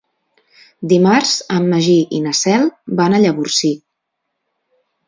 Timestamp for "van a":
3.03-3.23